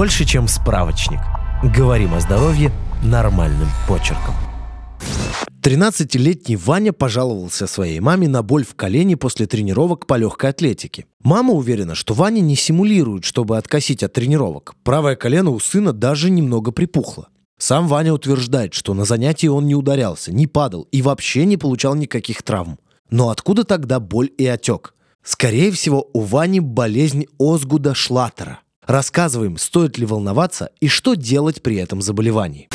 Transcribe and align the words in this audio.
больше, 0.00 0.24
чем 0.24 0.48
справочник. 0.48 1.20
Говорим 1.76 2.14
о 2.14 2.20
здоровье 2.20 2.72
нормальным 3.02 3.68
почерком. 3.86 4.34
13-летний 5.60 6.56
Ваня 6.56 6.94
пожаловался 6.94 7.66
своей 7.66 8.00
маме 8.00 8.26
на 8.26 8.42
боль 8.42 8.64
в 8.64 8.74
колене 8.74 9.18
после 9.18 9.44
тренировок 9.44 10.06
по 10.06 10.16
легкой 10.16 10.48
атлетике. 10.52 11.04
Мама 11.22 11.52
уверена, 11.52 11.94
что 11.94 12.14
Ваня 12.14 12.40
не 12.40 12.56
симулирует, 12.56 13.26
чтобы 13.26 13.58
откосить 13.58 14.02
от 14.02 14.14
тренировок. 14.14 14.74
Правое 14.84 15.16
колено 15.16 15.50
у 15.50 15.60
сына 15.60 15.92
даже 15.92 16.30
немного 16.30 16.72
припухло. 16.72 17.28
Сам 17.58 17.86
Ваня 17.86 18.14
утверждает, 18.14 18.72
что 18.72 18.94
на 18.94 19.04
занятии 19.04 19.48
он 19.48 19.66
не 19.66 19.74
ударялся, 19.74 20.32
не 20.32 20.46
падал 20.46 20.88
и 20.92 21.02
вообще 21.02 21.44
не 21.44 21.58
получал 21.58 21.94
никаких 21.94 22.42
травм. 22.42 22.78
Но 23.10 23.28
откуда 23.28 23.64
тогда 23.64 24.00
боль 24.00 24.30
и 24.38 24.46
отек? 24.46 24.94
Скорее 25.22 25.70
всего, 25.70 26.08
у 26.14 26.20
Вани 26.20 26.60
болезнь 26.60 27.26
Озгуда 27.38 27.94
Шлаттера. 27.94 28.60
Рассказываем, 28.90 29.56
стоит 29.56 29.98
ли 29.98 30.04
волноваться 30.04 30.70
и 30.80 30.88
что 30.88 31.14
делать 31.14 31.62
при 31.62 31.76
этом 31.76 32.02
заболевании. 32.02 32.68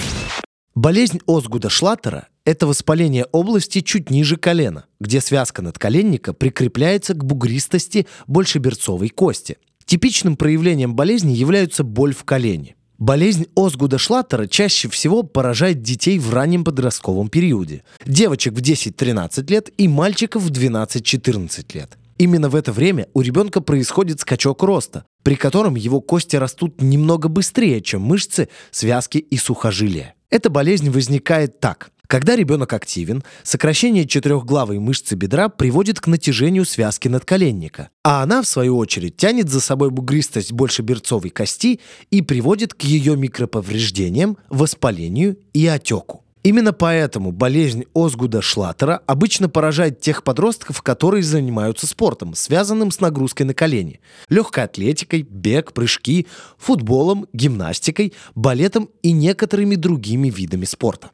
Болезнь 0.73 1.20
Озгуда 1.28 1.70
Шлаттера– 1.70 2.30
это 2.46 2.68
воспаление 2.68 3.26
области 3.34 3.82
чуть 3.82 4.10
ниже 4.10 4.38
колена, 4.38 4.86
где 5.02 5.20
связка 5.20 5.62
надколенника 5.62 6.32
прикрепляется 6.32 7.16
к 7.16 7.26
бугристости 7.26 8.08
большеберцовой 8.28 9.09
кости. 9.09 9.58
Типичным 9.84 10.38
проявлением 10.38 10.96
болезни 10.96 11.34
являются 11.34 11.84
боль 11.84 12.16
в 12.16 12.23
колене. 12.23 12.78
Болезнь 12.98 13.48
Озгуда 13.54 13.98
Шлаттера 13.98 14.48
чаще 14.48 14.88
всего 14.88 15.22
поражает 15.23 15.82
детей 15.82 16.18
в 16.18 16.34
раннем 16.34 16.64
подростковом 16.64 17.28
периоде. 17.28 17.84
Девочек 18.06 18.54
в 18.54 18.62
10-13 18.62 19.52
лет 19.52 19.70
и 19.78 19.90
мальчиков 19.90 20.44
в 20.44 20.50
12-14 20.50 21.73
лет. 21.73 21.98
Именно 22.18 22.50
в 22.50 22.55
это 22.55 22.72
время 22.72 23.08
у 23.14 23.22
ребенка 23.22 23.60
происходит 23.62 24.22
скачок 24.22 24.64
роста, 24.64 25.06
при 25.23 25.36
котором 25.36 25.76
его 25.76 26.00
кости 26.00 26.36
растут 26.36 26.82
немного 26.82 27.28
быстрее, 27.28 27.82
чем 27.82 28.02
мышцы, 28.02 28.48
связки 28.72 29.18
и 29.18 29.38
сухожилия. 29.38 30.16
Эта 30.30 30.50
болезнь 30.50 30.89
возникает 30.89 31.59
так. 31.59 31.92
Когда 32.08 32.36
ребенок 32.36 32.72
активен, 32.73 33.23
сокращение 33.44 34.08
четырехглавой 34.08 34.80
мышцы 34.80 35.16
бедра 35.16 35.50
приводит 35.50 36.00
к 36.00 36.08
натяжению 36.08 36.66
связки 36.66 37.08
надколенника, 37.08 37.89
а 38.04 38.22
она, 38.22 38.42
в 38.42 38.48
свою 38.48 38.78
очередь, 38.78 39.17
тянет 39.17 39.50
за 39.50 39.59
собой 39.59 39.89
бугристость 39.89 40.52
большеберцовой 40.52 41.32
кости 41.32 41.80
и 42.11 42.22
приводит 42.22 42.73
к 42.73 42.84
ее 42.84 43.17
микроповреждениям, 43.17 44.38
воспалению 44.50 45.38
и 45.54 45.66
отеку. 45.66 46.25
Именно 46.46 46.74
поэтому 46.74 47.32
болезнь 47.32 47.86
Озгуда 47.96 48.40
Шлаттера 48.40 49.02
обычно 49.08 49.50
поражает 49.50 50.00
тех 50.00 50.24
подростков, 50.24 50.84
которые 50.84 51.24
занимаются 51.24 51.88
спортом, 51.88 52.36
связанным 52.36 52.92
с 52.92 53.00
нагрузкой 53.00 53.48
на 53.48 53.56
колени, 53.56 54.00
легкой 54.30 54.66
атлетикой, 54.66 55.23
бег, 55.23 55.73
прыжки, 55.73 56.28
футболом, 56.60 57.26
гимнастикой, 57.34 58.14
балетом 58.36 58.90
и 59.02 59.12
некоторыми 59.12 59.73
другими 59.73 60.30
видами 60.30 60.66
спорта. 60.66 61.10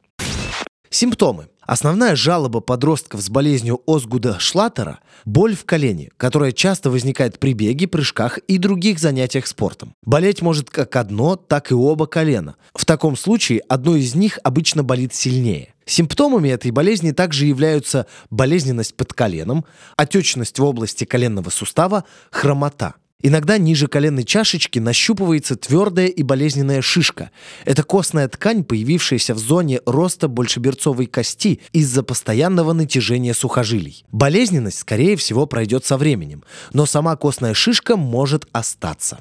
Симптомы. 0.93 1.47
Основная 1.61 2.17
жалоба 2.17 2.59
подростков 2.59 3.21
с 3.21 3.29
болезнью 3.29 3.81
Озгуда 3.87 4.37
Шлаттера– 4.39 4.99
боль 5.25 5.55
в 5.55 5.63
колене, 5.63 6.09
которая 6.17 6.51
часто 6.51 6.89
возникает 6.89 7.39
при 7.39 7.53
беге, 7.53 7.87
прыжках 7.87 8.39
и 8.39 8.57
других 8.57 8.99
занятиях 8.99 9.47
спортом. 9.47 9.95
Болеть 10.03 10.41
может 10.41 10.69
как 10.69 10.97
одно, 10.97 11.37
так 11.37 11.71
и 11.71 11.73
оба 11.73 12.07
колена. 12.07 12.57
В 12.73 12.83
таком 12.83 13.15
случае 13.15 13.61
одно 13.69 13.95
из 13.95 14.15
них 14.15 14.37
обычно 14.43 14.83
болит 14.83 15.13
сильнее. 15.13 15.73
Симптомами 15.85 16.49
этой 16.49 16.71
болезни 16.71 17.11
также 17.11 17.45
являются 17.45 18.05
болезненность 18.29 18.95
под 18.95 19.13
коленом, 19.13 19.63
отечность 19.95 20.59
в 20.59 20.63
области 20.65 21.05
коленного 21.05 21.51
сустава, 21.51 22.03
хромота. 22.31 22.95
Иногда 23.23 23.57
ниже 23.57 23.87
коленной 23.87 24.23
чашечки 24.23 24.79
нащупывается 24.79 25.55
твердая 25.55 26.07
и 26.07 26.23
болезненная 26.23 26.81
шишка. 26.81 27.31
Это 27.65 27.83
костная 27.83 28.27
ткань, 28.27 28.63
появившаяся 28.63 29.33
в 29.33 29.39
зоне 29.39 29.81
роста 29.85 30.27
большеберцовой 30.27 31.05
кости 31.05 31.61
из-за 31.71 32.03
постоянного 32.03 32.73
натяжения 32.73 33.33
сухожилий. 33.33 34.05
Болезненность, 34.11 34.79
скорее 34.79 35.15
всего, 35.15 35.45
пройдет 35.45 35.85
со 35.85 35.97
временем, 35.97 36.43
но 36.73 36.85
сама 36.85 37.15
костная 37.15 37.53
шишка 37.53 37.95
может 37.97 38.47
остаться. 38.51 39.19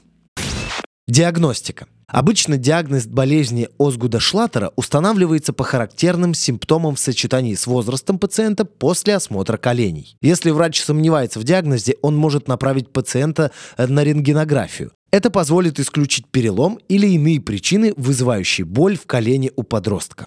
Диагностика. 1.06 1.86
Обычно 2.10 2.56
диагноз 2.56 3.06
болезни 3.06 3.68
Озгуда 3.78 4.18
Шлаттера 4.18 4.72
устанавливается 4.76 5.52
по 5.52 5.62
характерным 5.64 6.34
симптомам 6.34 6.96
в 6.96 7.00
сочетании 7.00 7.54
с 7.54 7.66
возрастом 7.66 8.18
пациента 8.18 8.64
после 8.64 9.14
осмотра 9.14 9.56
коленей. 9.56 10.16
Если 10.20 10.50
врач 10.50 10.80
сомневается 10.80 11.38
в 11.38 11.44
диагнозе, 11.44 11.96
он 12.02 12.16
может 12.16 12.48
направить 12.48 12.90
пациента 12.90 13.52
на 13.78 14.02
рентгенографию. 14.02 14.92
Это 15.12 15.30
позволит 15.30 15.78
исключить 15.78 16.26
перелом 16.26 16.78
или 16.88 17.06
иные 17.06 17.40
причины, 17.40 17.94
вызывающие 17.96 18.64
боль 18.64 18.96
в 18.96 19.06
колене 19.06 19.52
у 19.56 19.62
подростка. 19.62 20.26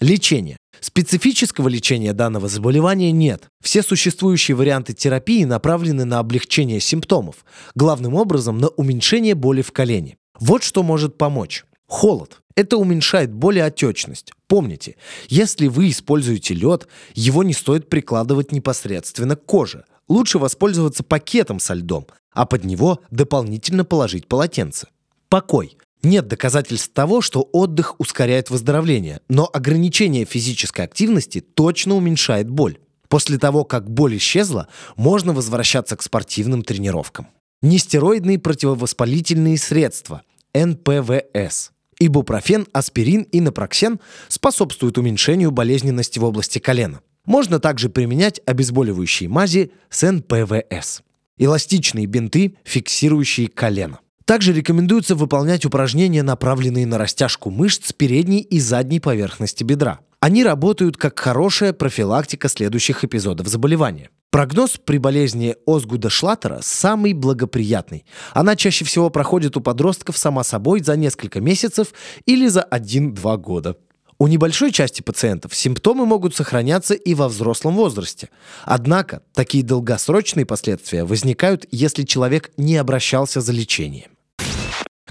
Лечение. 0.00 0.58
Специфического 0.80 1.68
лечения 1.68 2.12
данного 2.12 2.48
заболевания 2.48 3.12
нет. 3.12 3.44
Все 3.62 3.82
существующие 3.82 4.54
варианты 4.54 4.92
терапии 4.92 5.44
направлены 5.44 6.04
на 6.04 6.18
облегчение 6.18 6.80
симптомов, 6.80 7.46
главным 7.74 8.14
образом 8.14 8.58
на 8.58 8.68
уменьшение 8.68 9.34
боли 9.34 9.62
в 9.62 9.72
колене. 9.72 10.16
Вот 10.40 10.62
что 10.62 10.82
может 10.82 11.18
помочь. 11.18 11.64
Холод. 11.86 12.42
Это 12.56 12.78
уменьшает 12.78 13.32
боль 13.32 13.58
и 13.58 13.60
отечность. 13.60 14.32
Помните, 14.48 14.96
если 15.28 15.66
вы 15.66 15.90
используете 15.90 16.54
лед, 16.54 16.88
его 17.14 17.42
не 17.42 17.52
стоит 17.52 17.88
прикладывать 17.88 18.50
непосредственно 18.50 19.36
к 19.36 19.44
коже. 19.44 19.84
Лучше 20.08 20.38
воспользоваться 20.38 21.02
пакетом 21.02 21.60
со 21.60 21.74
льдом, 21.74 22.06
а 22.32 22.46
под 22.46 22.64
него 22.64 23.00
дополнительно 23.10 23.84
положить 23.84 24.26
полотенце. 24.26 24.88
Покой. 25.28 25.76
Нет 26.02 26.28
доказательств 26.28 26.92
того, 26.92 27.20
что 27.20 27.48
отдых 27.52 27.98
ускоряет 27.98 28.48
выздоровление, 28.48 29.20
но 29.28 29.50
ограничение 29.52 30.24
физической 30.24 30.82
активности 30.82 31.40
точно 31.40 31.96
уменьшает 31.96 32.48
боль. 32.48 32.78
После 33.08 33.38
того, 33.38 33.64
как 33.64 33.90
боль 33.90 34.16
исчезла, 34.16 34.68
можно 34.96 35.32
возвращаться 35.32 35.96
к 35.96 36.02
спортивным 36.02 36.62
тренировкам. 36.62 37.28
Нестероидные 37.62 38.38
противовоспалительные 38.38 39.56
средства– 39.56 40.22
НПВС. 40.54 41.72
Ибупрофен, 41.98 42.66
аспирин 42.72 43.22
и 43.22 43.40
напроксен 43.40 43.98
способствуют 44.28 44.98
уменьшению 44.98 45.50
болезненности 45.50 46.18
в 46.18 46.24
области 46.24 46.58
колена. 46.58 47.00
Можно 47.24 47.58
также 47.58 47.88
применять 47.88 48.40
обезболивающие 48.44 49.28
мази 49.28 49.72
с 49.88 50.10
НПВС. 50.10 51.02
Эластичные 51.38 52.06
бинты, 52.06 52.56
фиксирующие 52.64 53.48
колено. 53.48 54.00
Также 54.26 54.52
рекомендуется 54.52 55.14
выполнять 55.14 55.64
упражнения, 55.64 56.22
направленные 56.22 56.86
на 56.86 56.98
растяжку 56.98 57.50
мышц 57.50 57.92
передней 57.92 58.40
и 58.40 58.60
задней 58.60 59.00
поверхности 59.00 59.64
бедра. 59.64 60.00
Они 60.20 60.42
работают 60.44 60.96
как 60.96 61.18
хорошая 61.18 61.72
профилактика 61.72 62.48
следующих 62.48 63.04
эпизодов 63.04 63.48
заболевания. 63.48 64.10
Прогноз 64.30 64.78
при 64.84 64.98
болезни 64.98 65.56
Озгуда 65.66 66.10
Шлаттера 66.10 66.60
самый 66.62 67.12
благоприятный. 67.12 68.04
Она 68.34 68.56
чаще 68.56 68.84
всего 68.84 69.08
проходит 69.08 69.56
у 69.56 69.60
подростков 69.60 70.18
сама 70.18 70.44
собой 70.44 70.82
за 70.82 70.96
несколько 70.96 71.40
месяцев 71.40 71.94
или 72.26 72.48
за 72.48 72.66
1-2 72.70 73.38
года. 73.38 73.76
У 74.18 74.26
небольшой 74.28 74.72
части 74.72 75.02
пациентов 75.02 75.54
симптомы 75.54 76.06
могут 76.06 76.34
сохраняться 76.34 76.94
и 76.94 77.14
во 77.14 77.28
взрослом 77.28 77.76
возрасте. 77.76 78.30
Однако 78.64 79.22
такие 79.34 79.62
долгосрочные 79.62 80.46
последствия 80.46 81.04
возникают, 81.04 81.66
если 81.70 82.02
человек 82.02 82.50
не 82.56 82.76
обращался 82.76 83.42
за 83.42 83.52
лечением. 83.52 84.10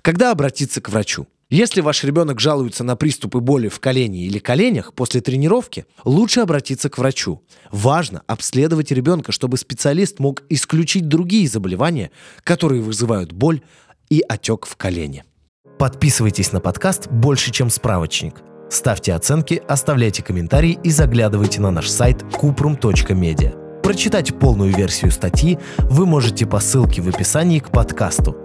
Когда 0.02 0.32
обратиться 0.32 0.82
к 0.82 0.90
врачу? 0.90 1.28
Если 1.50 1.82
ваш 1.82 2.04
ребенок 2.04 2.40
жалуется 2.40 2.84
на 2.84 2.96
приступы 2.96 3.40
боли 3.40 3.68
в 3.68 3.80
колене 3.80 4.26
или 4.26 4.40
коленях 4.40 4.94
после 4.94 5.22
тренировки, 5.22 5.86
лучше 6.04 6.40
обратиться 6.40 6.90
к 6.90 6.98
врачу. 6.98 7.44
Важно 7.72 8.24
обследовать 8.26 8.92
ребенка, 8.92 9.32
чтобы 9.32 9.58
специалист 9.58 10.20
мог 10.20 10.42
исключить 10.50 11.08
другие 11.08 11.48
заболевания, 11.48 12.10
которые 12.44 12.82
вызывают 12.82 13.32
боль 13.32 13.62
и 14.10 14.24
отек 14.28 14.66
в 14.66 14.76
колене. 14.76 15.24
Подписывайтесь 15.78 16.52
на 16.52 16.62
подкаст 16.62 17.10
«Больше, 17.12 17.52
чем 17.52 17.70
справочник». 17.70 18.42
Ставьте 18.72 19.14
оценки, 19.14 19.62
оставляйте 19.68 20.24
комментарии 20.24 20.80
и 20.84 20.90
заглядывайте 20.90 21.62
на 21.62 21.70
наш 21.70 21.90
сайт 21.90 22.24
kuprum.media. 22.24 23.82
Прочитать 23.84 24.34
полную 24.40 24.76
версию 24.76 25.12
статьи 25.12 25.60
вы 25.78 26.08
можете 26.08 26.48
по 26.48 26.60
ссылке 26.60 27.04
в 27.04 27.08
описании 27.08 27.60
к 27.60 27.70
подкасту– 27.70 28.36